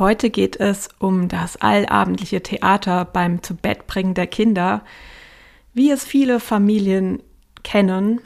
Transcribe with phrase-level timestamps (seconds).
[0.00, 4.82] Heute geht es um das allabendliche Theater beim Zubettbringen der Kinder,
[5.72, 7.22] wie es viele Familien
[7.62, 8.20] kennen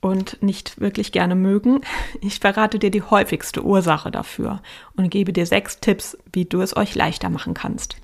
[0.00, 1.82] und nicht wirklich gerne mögen.
[2.20, 4.62] Ich verrate dir die häufigste Ursache dafür
[4.96, 7.98] und gebe dir sechs Tipps, wie du es euch leichter machen kannst.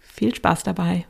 [0.00, 1.06] Viel Spaß dabei!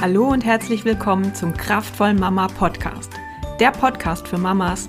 [0.00, 3.12] Hallo und herzlich willkommen zum Kraftvoll Mama Podcast.
[3.60, 4.88] Der Podcast für Mamas,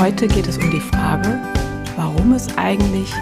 [0.00, 1.38] Heute geht es um die Frage,
[1.94, 3.12] warum es eigentlich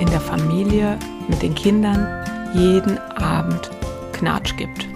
[0.00, 3.70] in der Familie mit den Kindern jeden Abend
[4.12, 4.88] Knatsch gibt.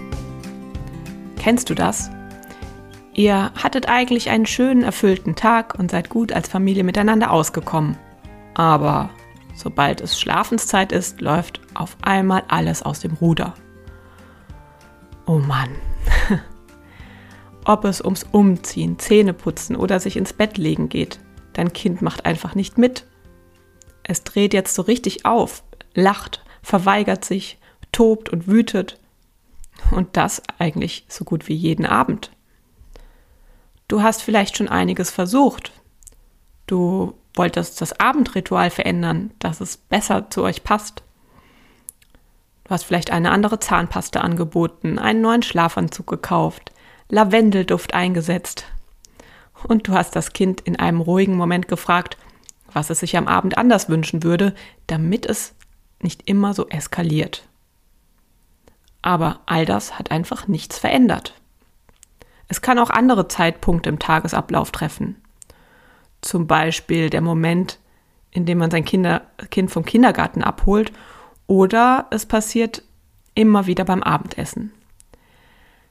[1.37, 2.11] Kennst du das?
[3.13, 7.97] Ihr hattet eigentlich einen schönen, erfüllten Tag und seid gut als Familie miteinander ausgekommen.
[8.53, 9.09] Aber
[9.55, 13.53] sobald es Schlafenszeit ist, läuft auf einmal alles aus dem Ruder.
[15.25, 15.69] Oh Mann.
[17.67, 21.19] Ob es ums Umziehen, Zähneputzen oder sich ins Bett legen geht.
[21.53, 23.05] Dein Kind macht einfach nicht mit.
[24.03, 27.57] Es dreht jetzt so richtig auf, lacht, verweigert sich,
[27.91, 28.99] tobt und wütet.
[29.91, 32.31] Und das eigentlich so gut wie jeden Abend.
[33.89, 35.71] Du hast vielleicht schon einiges versucht.
[36.67, 41.03] Du wolltest das Abendritual verändern, dass es besser zu euch passt.
[42.63, 46.71] Du hast vielleicht eine andere Zahnpaste angeboten, einen neuen Schlafanzug gekauft,
[47.09, 48.65] Lavendelduft eingesetzt.
[49.63, 52.17] Und du hast das Kind in einem ruhigen Moment gefragt,
[52.71, 54.53] was es sich am Abend anders wünschen würde,
[54.87, 55.55] damit es
[56.01, 57.47] nicht immer so eskaliert.
[59.01, 61.33] Aber all das hat einfach nichts verändert.
[62.47, 65.15] Es kann auch andere Zeitpunkte im Tagesablauf treffen.
[66.21, 67.79] Zum Beispiel der Moment,
[68.31, 70.91] in dem man sein Kinder, Kind vom Kindergarten abholt
[71.45, 72.83] oder es passiert
[73.33, 74.71] immer wieder beim Abendessen.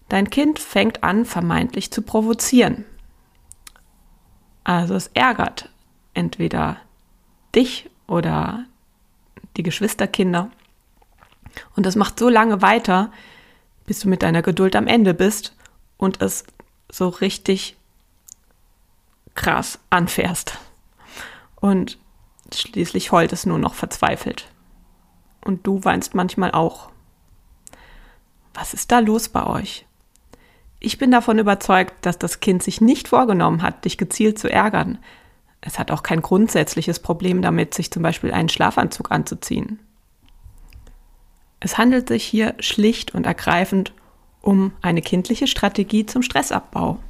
[0.08, 2.84] Dein Kind fängt an, vermeintlich zu provozieren.
[4.64, 5.70] Also es ärgert
[6.14, 6.78] entweder
[7.54, 8.64] dich oder
[9.56, 10.50] die Geschwisterkinder.
[11.74, 13.10] Und das macht so lange weiter,
[13.86, 15.54] bis du mit deiner Geduld am Ende bist
[15.96, 16.44] und es
[16.90, 17.76] so richtig
[19.34, 20.58] krass anfährst.
[21.56, 21.98] Und
[22.52, 24.48] schließlich heult es nur noch verzweifelt.
[25.44, 26.90] Und du weinst manchmal auch.
[28.54, 29.86] Was ist da los bei euch?
[30.86, 34.98] Ich bin davon überzeugt, dass das Kind sich nicht vorgenommen hat, dich gezielt zu ärgern.
[35.60, 39.80] Es hat auch kein grundsätzliches Problem damit, sich zum Beispiel einen Schlafanzug anzuziehen.
[41.58, 43.94] Es handelt sich hier schlicht und ergreifend
[44.42, 47.00] um eine kindliche Strategie zum Stressabbau.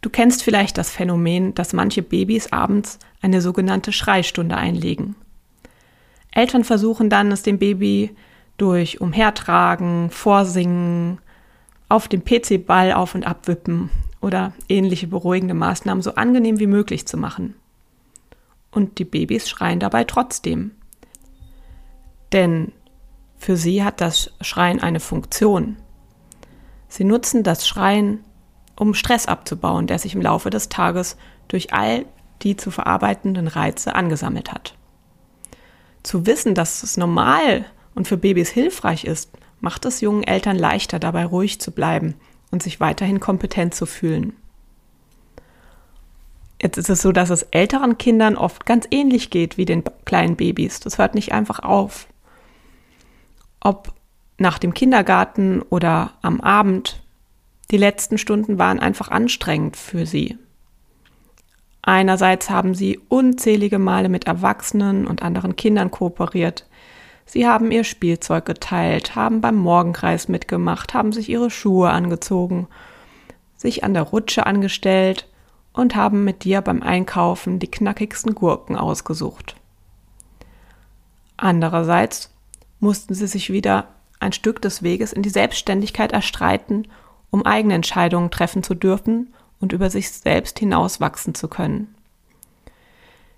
[0.00, 5.14] Du kennst vielleicht das Phänomen, dass manche Babys abends eine sogenannte Schreistunde einlegen.
[6.32, 8.16] Eltern versuchen dann, es dem Baby
[8.56, 11.20] durch Umhertragen, Vorsingen,
[11.92, 13.90] auf dem PC-Ball auf und abwippen
[14.22, 17.54] oder ähnliche beruhigende Maßnahmen so angenehm wie möglich zu machen.
[18.70, 20.70] Und die Babys schreien dabei trotzdem.
[22.32, 22.72] Denn
[23.36, 25.76] für sie hat das Schreien eine Funktion.
[26.88, 28.20] Sie nutzen das Schreien,
[28.74, 32.06] um Stress abzubauen, der sich im Laufe des Tages durch all
[32.40, 34.74] die zu verarbeitenden Reize angesammelt hat.
[36.02, 39.30] Zu wissen, dass es normal und für Babys hilfreich ist,
[39.62, 42.14] macht es jungen Eltern leichter, dabei ruhig zu bleiben
[42.50, 44.34] und sich weiterhin kompetent zu fühlen.
[46.60, 50.36] Jetzt ist es so, dass es älteren Kindern oft ganz ähnlich geht wie den kleinen
[50.36, 50.80] Babys.
[50.80, 52.06] Das hört nicht einfach auf.
[53.60, 53.92] Ob
[54.36, 57.02] nach dem Kindergarten oder am Abend,
[57.70, 60.38] die letzten Stunden waren einfach anstrengend für sie.
[61.82, 66.66] Einerseits haben sie unzählige Male mit Erwachsenen und anderen Kindern kooperiert,
[67.24, 72.68] Sie haben ihr Spielzeug geteilt, haben beim Morgenkreis mitgemacht, haben sich ihre Schuhe angezogen,
[73.56, 75.28] sich an der Rutsche angestellt
[75.72, 79.56] und haben mit dir beim Einkaufen die knackigsten Gurken ausgesucht.
[81.36, 82.30] Andererseits
[82.80, 83.88] mussten sie sich wieder
[84.20, 86.88] ein Stück des Weges in die Selbstständigkeit erstreiten,
[87.30, 91.94] um eigene Entscheidungen treffen zu dürfen und über sich selbst hinauswachsen zu können.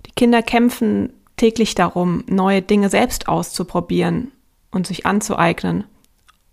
[0.06, 4.32] Die Kinder kämpfen täglich darum, neue Dinge selbst auszuprobieren
[4.70, 5.84] und sich anzueignen,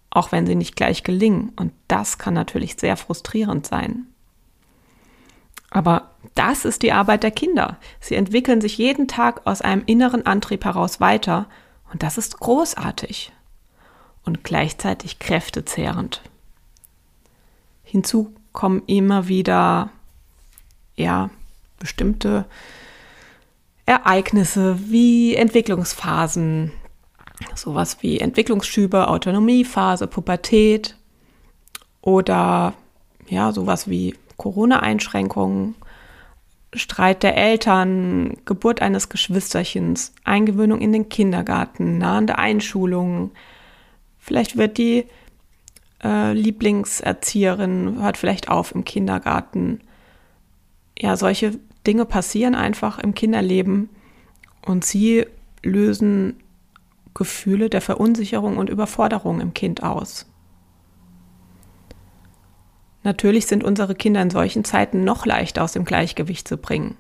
[0.09, 1.51] auch wenn sie nicht gleich gelingen.
[1.55, 4.07] Und das kann natürlich sehr frustrierend sein.
[5.69, 7.77] Aber das ist die Arbeit der Kinder.
[7.99, 11.47] Sie entwickeln sich jeden Tag aus einem inneren Antrieb heraus weiter
[11.91, 13.31] und das ist großartig
[14.23, 16.21] und gleichzeitig kräftezehrend.
[17.83, 19.89] Hinzu kommen immer wieder
[20.95, 21.29] ja
[21.79, 22.45] bestimmte
[23.91, 26.71] Ereignisse wie Entwicklungsphasen,
[27.55, 30.95] sowas wie Entwicklungsschübe, Autonomiephase, Pubertät
[31.99, 32.73] oder
[33.27, 35.75] ja, sowas wie Corona-Einschränkungen,
[36.73, 43.31] Streit der Eltern, Geburt eines Geschwisterchens, Eingewöhnung in den Kindergarten, nahende Einschulungen.
[44.19, 45.05] Vielleicht wird die
[46.01, 49.81] äh, Lieblingserzieherin, hört vielleicht auf im Kindergarten.
[50.97, 53.89] Ja, solche Dinge passieren einfach im Kinderleben
[54.65, 55.25] und sie
[55.63, 56.41] lösen
[57.13, 60.27] Gefühle der Verunsicherung und Überforderung im Kind aus.
[63.03, 66.97] Natürlich sind unsere Kinder in solchen Zeiten noch leichter aus dem Gleichgewicht zu bringen.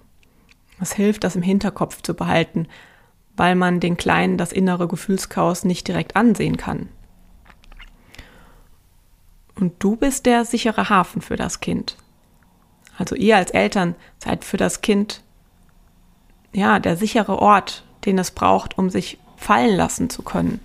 [0.79, 2.67] Es hilft, das im Hinterkopf zu behalten,
[3.37, 6.89] weil man den Kleinen das innere Gefühlschaos nicht direkt ansehen kann.
[9.55, 11.95] Und du bist der sichere Hafen für das Kind.
[12.97, 15.21] Also ihr als Eltern seid für das Kind
[16.53, 20.59] ja der sichere Ort, den es braucht, um sich fallen lassen zu können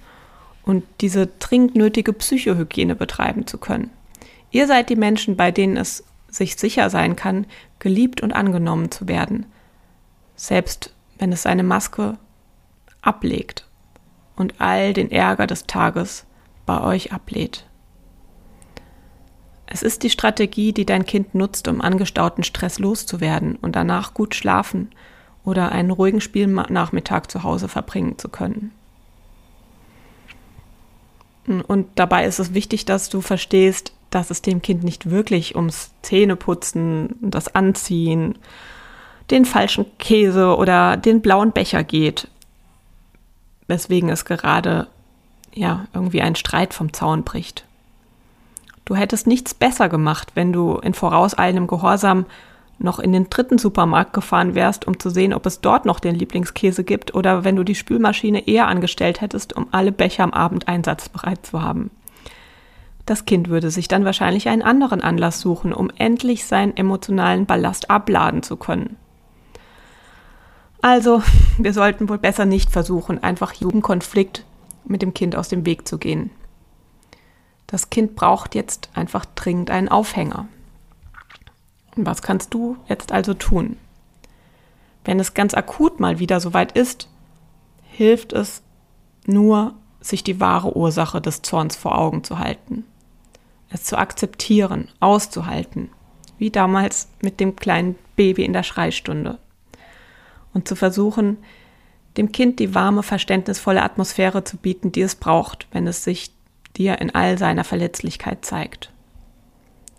[0.62, 3.90] und diese dringend nötige Psychohygiene betreiben zu können.
[4.50, 7.46] Ihr seid die Menschen, bei denen es sich sicher sein kann,
[7.78, 9.46] geliebt und angenommen zu werden,
[10.34, 12.19] selbst wenn es seine Maske
[13.00, 13.67] ablegt
[14.34, 16.26] und all den Ärger des Tages
[16.67, 17.67] bei euch ablehnt.
[19.67, 24.35] Es ist die Strategie, die dein Kind nutzt, um angestauten Stress loszuwerden und danach gut
[24.35, 24.91] schlafen
[25.45, 28.73] oder einen ruhigen Spielnachmittag zu Hause verbringen zu können.
[31.47, 35.91] Und dabei ist es wichtig, dass du verstehst, dass es dem Kind nicht wirklich ums
[36.03, 38.39] Zähneputzen, das Anziehen,
[39.31, 42.29] den falschen Käse oder den blauen Becher geht,
[43.67, 44.89] weswegen es gerade
[45.55, 47.66] ja irgendwie ein Streit vom Zaun bricht.
[48.87, 52.25] Du hättest nichts besser gemacht, wenn du in vorauseilendem Gehorsam
[52.79, 56.15] noch in den dritten Supermarkt gefahren wärst, um zu sehen, ob es dort noch den
[56.15, 60.69] Lieblingskäse gibt, oder wenn du die Spülmaschine eher angestellt hättest, um alle Becher am Abend
[60.69, 61.91] einsatzbereit zu haben.
[63.06, 67.91] Das Kind würde sich dann wahrscheinlich einen anderen Anlass suchen, um endlich seinen emotionalen Ballast
[67.91, 68.97] abladen zu können.
[70.81, 71.23] Also,
[71.59, 74.44] wir sollten wohl besser nicht versuchen, einfach jeden Konflikt
[74.85, 76.31] mit dem Kind aus dem Weg zu gehen.
[77.67, 80.49] Das Kind braucht jetzt einfach dringend einen Aufhänger.
[81.97, 83.77] Und was kannst du jetzt also tun?
[85.05, 87.09] Wenn es ganz akut mal wieder soweit ist,
[87.91, 88.63] hilft es
[89.27, 92.85] nur, sich die wahre Ursache des Zorns vor Augen zu halten
[93.71, 95.91] es zu akzeptieren, auszuhalten,
[96.39, 99.39] wie damals mit dem kleinen Baby in der Schreistunde.
[100.53, 101.39] Und zu versuchen,
[102.17, 106.33] dem Kind die warme, verständnisvolle Atmosphäre zu bieten, die es braucht, wenn es sich
[106.78, 108.93] dir in all seiner Verletzlichkeit zeigt.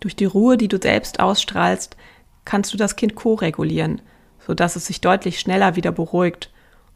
[0.00, 1.96] Durch die Ruhe, die du selbst ausstrahlst,
[2.44, 4.00] kannst du das Kind ko-regulieren,
[4.46, 6.50] sodass es sich deutlich schneller wieder beruhigt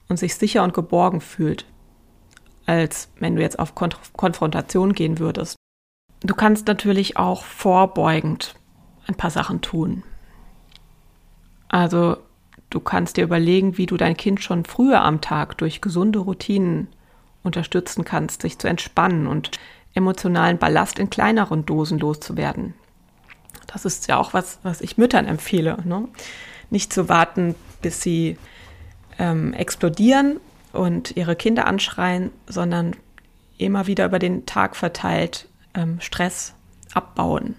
[0.09, 1.67] und sich sicher und geborgen fühlt,
[2.67, 5.57] als wenn du jetzt auf Konf Konfrontation gehen würdest.
[6.21, 8.55] Du kannst natürlich auch vorbeugend
[9.09, 10.05] ein paar Sachen tun.
[11.69, 12.19] Also
[12.71, 16.89] du kannst dir überlegen, wie du dein Kind schon früher am Tag durch gesunde Routinen
[17.43, 19.51] unterstützen kannst, sich zu entspannen und
[19.95, 22.75] emotionalen Ballast in kleineren Dosen loszuwerden.
[23.67, 25.79] Das ist ja auch was, was ich Müttern empfehle.
[25.85, 26.09] Ne?
[26.71, 28.39] Nicht zu warten, bis sie
[29.19, 30.41] ähm, explodieren
[30.73, 32.97] und ihre Kinder anschreien, sondern
[33.59, 36.55] immer wieder über den Tag verteilt ähm, Stress
[36.95, 37.55] abbauen.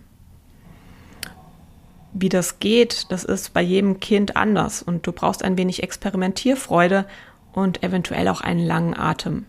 [2.14, 7.06] Wie das geht, das ist bei jedem Kind anders und du brauchst ein wenig Experimentierfreude
[7.54, 9.46] und eventuell auch einen langen Atem.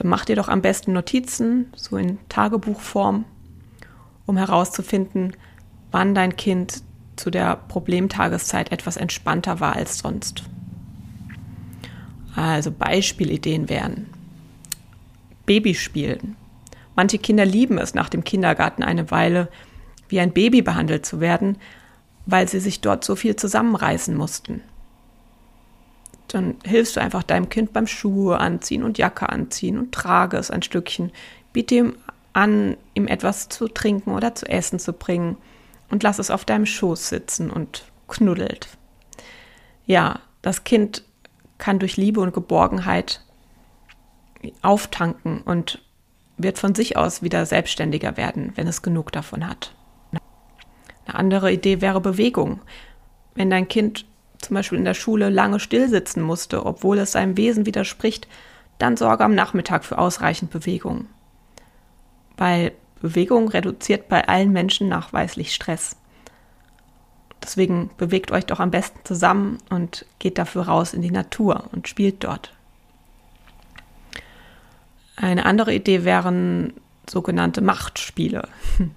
[0.00, 3.26] Dann mach dir doch am besten Notizen, so in Tagebuchform,
[4.24, 5.36] um herauszufinden,
[5.90, 6.82] wann dein Kind
[7.16, 10.44] zu der Problemtageszeit etwas entspannter war als sonst.
[12.34, 14.06] Also Beispielideen wären
[15.44, 16.34] Babyspielen.
[16.96, 19.48] Manche Kinder lieben es, nach dem Kindergarten eine Weile
[20.08, 21.58] wie ein Baby behandelt zu werden,
[22.24, 24.62] weil sie sich dort so viel zusammenreißen mussten.
[26.32, 30.50] Dann hilfst du einfach deinem Kind beim Schuhe anziehen und Jacke anziehen und trage es
[30.50, 31.10] ein Stückchen.
[31.52, 31.96] Biete ihm
[32.32, 35.36] an, ihm etwas zu trinken oder zu essen zu bringen
[35.90, 38.68] und lass es auf deinem Schoß sitzen und knuddelt.
[39.86, 41.04] Ja, das Kind
[41.58, 43.22] kann durch Liebe und Geborgenheit
[44.62, 45.82] auftanken und
[46.38, 49.74] wird von sich aus wieder selbstständiger werden, wenn es genug davon hat.
[51.06, 52.60] Eine andere Idee wäre Bewegung.
[53.34, 54.06] Wenn dein Kind
[54.40, 58.28] zum Beispiel in der Schule lange stillsitzen musste, obwohl es seinem Wesen widerspricht,
[58.78, 61.06] dann sorge am Nachmittag für ausreichend Bewegung.
[62.36, 65.96] Weil Bewegung reduziert bei allen Menschen nachweislich Stress.
[67.42, 71.88] Deswegen bewegt euch doch am besten zusammen und geht dafür raus in die Natur und
[71.88, 72.52] spielt dort.
[75.16, 76.74] Eine andere Idee wären
[77.08, 78.48] sogenannte Machtspiele.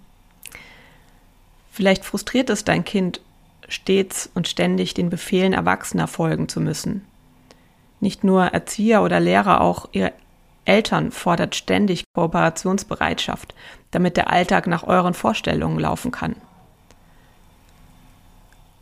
[1.72, 3.22] Vielleicht frustriert es dein Kind,
[3.74, 7.06] stets und ständig den Befehlen Erwachsener folgen zu müssen.
[8.00, 10.14] Nicht nur Erzieher oder Lehrer, auch ihre
[10.66, 13.54] Eltern fordert ständig Kooperationsbereitschaft,
[13.92, 16.36] damit der Alltag nach euren Vorstellungen laufen kann.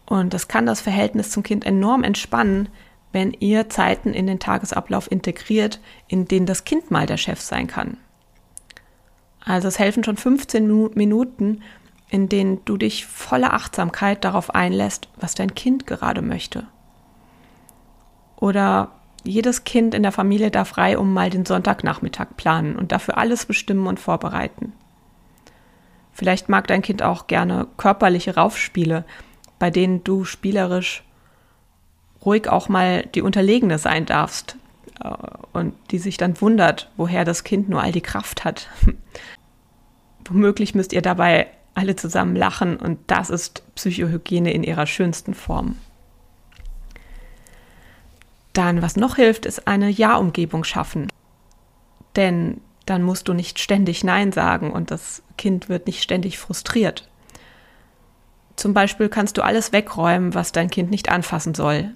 [0.05, 2.69] Und das kann das Verhältnis zum Kind enorm entspannen,
[3.13, 7.67] wenn ihr Zeiten in den Tagesablauf integriert, in denen das Kind mal der Chef sein
[7.67, 7.97] kann.
[9.43, 11.63] Also es helfen schon 15 Minuten,
[12.11, 16.67] in denen du dich voller Achtsamkeit darauf einlässt, was dein Kind gerade möchte.
[18.35, 18.91] Oder
[19.23, 23.45] jedes Kind in der Familie darf frei um mal den Sonntagnachmittag planen und dafür alles
[23.45, 24.73] bestimmen und vorbereiten.
[26.11, 29.05] Vielleicht mag dein Kind auch gerne körperliche Raufspiele,
[29.57, 31.05] bei denen du spielerisch
[32.25, 34.57] ruhig auch mal die Unterlegene sein darfst
[35.01, 35.13] äh,
[35.53, 38.67] und die sich dann wundert, woher das Kind nur all die Kraft hat.
[40.27, 45.77] Womöglich müsst ihr dabei alle zusammen lachen und das ist Psychohygiene in ihrer schönsten Form.
[48.53, 51.07] Dann, was noch hilft, ist eine Ja-Umgebung schaffen.
[52.15, 57.07] Denn dann musst du nicht ständig Nein sagen und das Kind wird nicht ständig frustriert.
[58.57, 61.95] Zum Beispiel kannst du alles wegräumen, was dein Kind nicht anfassen soll.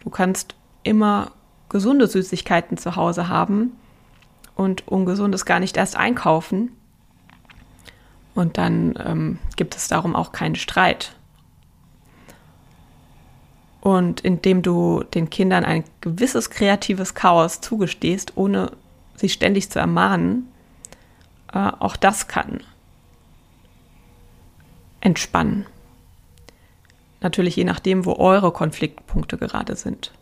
[0.00, 1.32] Du kannst immer
[1.68, 3.72] gesunde Süßigkeiten zu Hause haben
[4.54, 6.70] und ungesundes gar nicht erst einkaufen.
[8.34, 11.14] Und dann ähm, gibt es darum auch keinen Streit.
[13.80, 18.72] Und indem du den Kindern ein gewisses kreatives Chaos zugestehst, ohne
[19.16, 20.48] sie ständig zu ermahnen,
[21.52, 22.60] äh, auch das kann
[25.04, 25.66] entspannen.
[27.20, 30.12] Natürlich je nachdem, wo eure Konfliktpunkte gerade sind.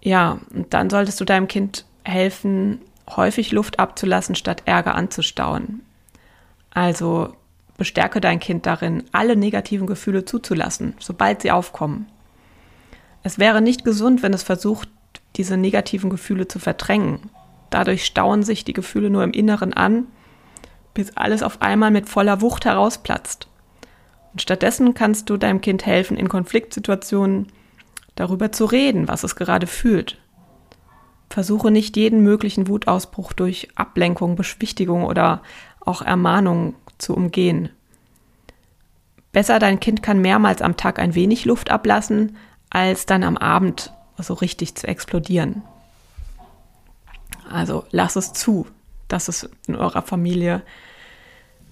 [0.00, 2.80] Ja, und dann solltest du deinem Kind helfen,
[3.16, 5.82] häufig Luft abzulassen, statt Ärger anzustauen.
[6.70, 7.34] Also
[7.76, 12.06] bestärke dein Kind darin, alle negativen Gefühle zuzulassen, sobald sie aufkommen.
[13.22, 14.88] Es wäre nicht gesund, wenn es versucht,
[15.36, 17.30] diese negativen Gefühle zu verdrängen.
[17.70, 20.06] Dadurch stauen sich die Gefühle nur im Inneren an
[20.94, 23.48] bis alles auf einmal mit voller Wucht herausplatzt.
[24.32, 27.48] Und stattdessen kannst du deinem Kind helfen, in Konfliktsituationen
[28.14, 30.18] darüber zu reden, was es gerade fühlt.
[31.32, 35.40] Versuche nicht jeden möglichen Wutausbruch durch Ablenkung, Beschwichtigung oder
[35.80, 37.70] auch Ermahnung zu umgehen.
[39.32, 42.36] Besser dein Kind kann mehrmals am Tag ein wenig Luft ablassen,
[42.68, 45.62] als dann am Abend so richtig zu explodieren.
[47.50, 48.66] Also lass es zu,
[49.08, 50.60] dass es in eurer Familie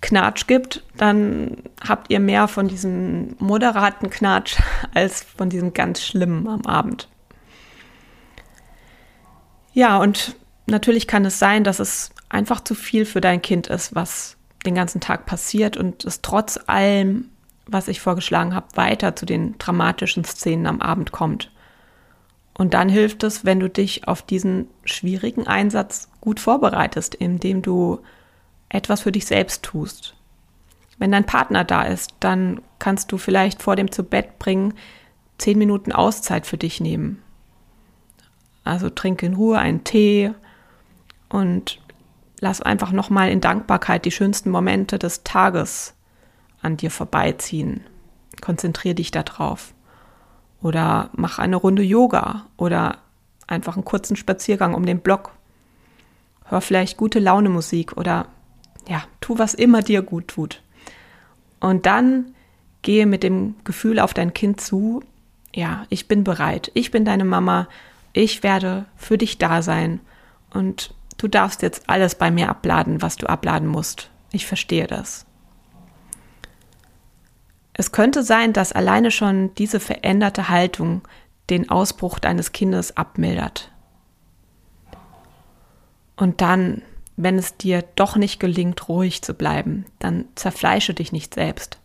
[0.00, 4.58] Knatsch gibt, dann habt ihr mehr von diesem moderaten Knatsch
[4.94, 7.08] als von diesem ganz schlimmen am Abend.
[9.80, 13.94] Ja, und natürlich kann es sein, dass es einfach zu viel für dein Kind ist,
[13.94, 17.30] was den ganzen Tag passiert und es trotz allem,
[17.66, 21.50] was ich vorgeschlagen habe, weiter zu den dramatischen Szenen am Abend kommt.
[22.52, 28.00] Und dann hilft es, wenn du dich auf diesen schwierigen Einsatz gut vorbereitest, indem du
[28.68, 30.14] etwas für dich selbst tust.
[30.98, 34.74] Wenn dein Partner da ist, dann kannst du vielleicht vor dem zu Bett bringen
[35.38, 37.22] zehn Minuten Auszeit für dich nehmen.
[38.64, 40.32] Also trinke in Ruhe einen Tee
[41.28, 41.80] und
[42.40, 45.94] lass einfach nochmal in Dankbarkeit die schönsten Momente des Tages
[46.62, 47.84] an dir vorbeiziehen.
[48.40, 49.74] Konzentriere dich darauf.
[50.62, 52.98] Oder mach eine Runde Yoga oder
[53.46, 55.32] einfach einen kurzen Spaziergang um den Block.
[56.44, 58.26] Hör vielleicht gute Laune Musik oder
[58.88, 60.62] ja, tu was immer dir gut tut.
[61.60, 62.34] Und dann
[62.82, 65.02] gehe mit dem Gefühl auf dein Kind zu,
[65.54, 67.68] ja, ich bin bereit, ich bin deine Mama,
[68.12, 70.00] ich werde für dich da sein
[70.52, 74.10] und du darfst jetzt alles bei mir abladen, was du abladen musst.
[74.32, 75.26] Ich verstehe das.
[77.72, 81.02] Es könnte sein, dass alleine schon diese veränderte Haltung
[81.48, 83.70] den Ausbruch deines Kindes abmildert.
[86.16, 86.82] Und dann,
[87.16, 91.78] wenn es dir doch nicht gelingt, ruhig zu bleiben, dann zerfleische dich nicht selbst.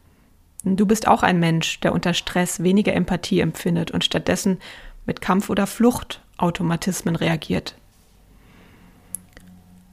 [0.63, 4.59] Du bist auch ein Mensch, der unter Stress weniger Empathie empfindet und stattdessen
[5.05, 7.75] mit Kampf- oder Fluchtautomatismen reagiert.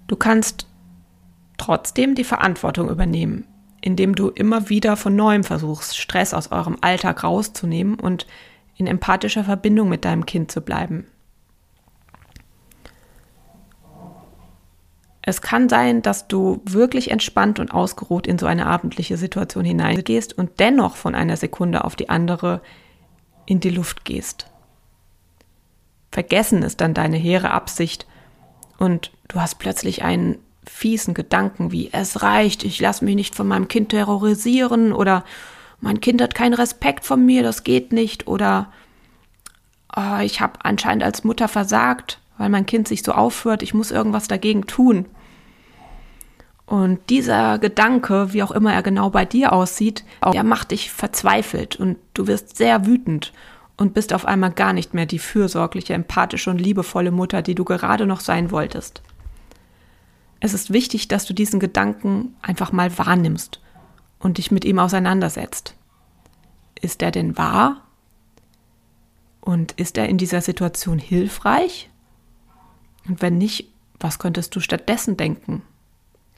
[0.06, 0.66] Du kannst
[1.58, 3.46] trotzdem die Verantwortung übernehmen,
[3.80, 8.26] indem du immer wieder von neuem versuchst, Stress aus eurem Alltag rauszunehmen und
[8.76, 11.06] in empathischer Verbindung mit deinem Kind zu bleiben.
[15.24, 20.36] Es kann sein, dass du wirklich entspannt und ausgeruht in so eine abendliche Situation hineingehst
[20.36, 22.60] und dennoch von einer Sekunde auf die andere
[23.46, 24.51] in die Luft gehst.
[26.12, 28.06] Vergessen ist dann deine hehre Absicht
[28.78, 33.48] und du hast plötzlich einen fiesen Gedanken wie es reicht, ich lasse mich nicht von
[33.48, 35.24] meinem Kind terrorisieren oder
[35.80, 38.70] mein Kind hat keinen Respekt von mir, das geht nicht oder
[39.96, 43.92] oh, ich habe anscheinend als Mutter versagt weil mein Kind sich so aufhört, ich muss
[43.92, 45.06] irgendwas dagegen tun.
[46.66, 51.76] Und dieser Gedanke, wie auch immer er genau bei dir aussieht, der macht dich verzweifelt
[51.76, 53.32] und du wirst sehr wütend
[53.76, 57.64] und bist auf einmal gar nicht mehr die fürsorgliche, empathische und liebevolle Mutter, die du
[57.64, 59.02] gerade noch sein wolltest.
[60.40, 63.60] Es ist wichtig, dass du diesen Gedanken einfach mal wahrnimmst
[64.18, 65.76] und dich mit ihm auseinandersetzt.
[66.80, 67.82] Ist er denn wahr?
[69.40, 71.90] Und ist er in dieser Situation hilfreich?
[73.08, 75.62] Und wenn nicht, was könntest du stattdessen denken?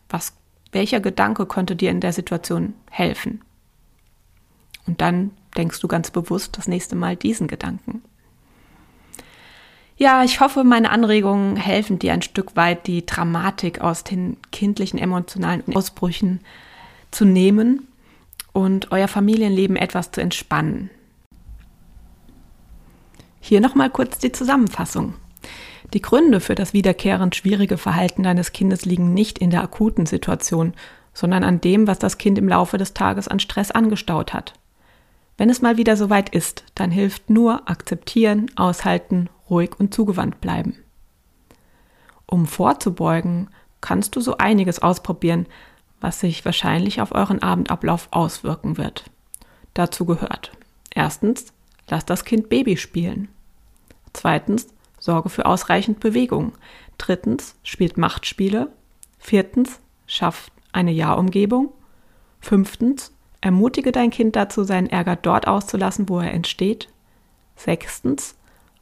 [0.08, 0.34] Was,
[0.72, 3.42] welcher Gedanke könnte dir in der Situation helfen?
[4.86, 8.02] Und dann denkst du ganz bewusst das nächste Mal diesen Gedanken.
[9.96, 14.98] Ja, ich hoffe, meine Anregungen helfen dir ein Stück weit, die Dramatik aus den kindlichen
[14.98, 16.40] emotionalen Ausbrüchen
[17.12, 17.86] zu nehmen
[18.52, 20.90] und euer Familienleben etwas zu entspannen.
[23.40, 25.14] Hier nochmal kurz die Zusammenfassung.
[25.92, 30.72] Die Gründe für das wiederkehrend schwierige Verhalten deines Kindes liegen nicht in der akuten Situation,
[31.12, 34.54] sondern an dem, was das Kind im Laufe des Tages an Stress angestaut hat.
[35.36, 40.76] Wenn es mal wieder soweit ist, dann hilft nur akzeptieren, aushalten, ruhig und zugewandt bleiben.
[42.26, 43.50] Um vorzubeugen,
[43.80, 45.46] kannst du so einiges ausprobieren,
[46.00, 49.04] was sich wahrscheinlich auf euren Abendablauf auswirken wird.
[49.74, 50.52] Dazu gehört
[50.94, 51.52] erstens,
[51.88, 53.28] lasst das Kind Baby spielen.
[54.12, 56.52] Zweitens, Sorge für ausreichend Bewegung.
[56.96, 58.72] Drittens, spielt Machtspiele.
[59.18, 61.72] Viertens, schafft eine Ja-Umgebung.
[62.40, 63.12] Fünftens,
[63.44, 66.88] ermutige dein Kind dazu, seinen Ärger dort auszulassen, wo er entsteht.
[67.56, 68.36] Sechstens,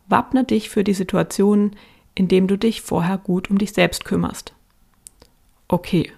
[0.07, 1.75] wappne dich für die Situationen,
[2.15, 4.55] indem du dich vorher gut um dich selbst kümmerst.
[5.67, 6.13] Okay.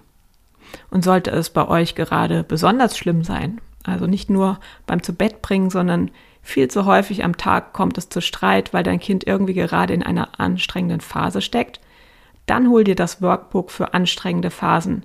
[0.91, 6.11] Und sollte es bei euch gerade besonders schlimm sein, also nicht nur beim Zubettbringen, sondern
[6.43, 10.03] viel zu häufig am Tag kommt es zu Streit, weil dein Kind irgendwie gerade in
[10.03, 11.79] einer anstrengenden Phase steckt.
[12.45, 15.03] Dann hol dir das Workbook für anstrengende Phasen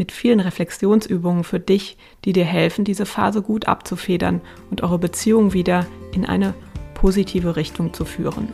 [0.00, 5.52] mit vielen Reflexionsübungen für dich, die dir helfen, diese Phase gut abzufedern und eure Beziehung
[5.52, 6.54] wieder in eine
[6.94, 8.48] positive Richtung zu führen.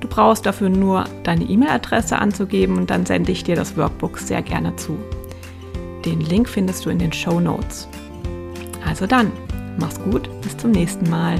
[0.00, 4.40] Du brauchst dafür nur deine E-Mail-Adresse anzugeben und dann sende ich dir das Workbook sehr
[4.40, 4.96] gerne zu.
[6.06, 7.86] Den Link findest du in den Show Notes.
[8.82, 9.30] Also dann,
[9.78, 11.38] Mach's gut, bis zum nächsten Mal.